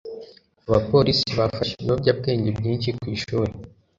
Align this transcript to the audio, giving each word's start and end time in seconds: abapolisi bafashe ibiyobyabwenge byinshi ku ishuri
abapolisi 0.67 1.31
bafashe 1.39 1.71
ibiyobyabwenge 1.75 2.49
byinshi 2.59 2.89
ku 2.99 3.05
ishuri 3.15 3.51